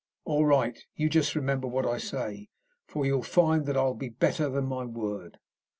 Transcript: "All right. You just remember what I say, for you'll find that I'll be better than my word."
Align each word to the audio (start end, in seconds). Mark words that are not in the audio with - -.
"All 0.25 0.45
right. 0.47 0.79
You 0.95 1.09
just 1.11 1.35
remember 1.35 1.67
what 1.67 1.85
I 1.85 1.99
say, 1.99 2.49
for 2.87 3.05
you'll 3.05 3.21
find 3.21 3.67
that 3.67 3.77
I'll 3.77 3.93
be 3.93 4.09
better 4.09 4.49
than 4.49 4.65
my 4.65 4.83
word." 4.83 5.37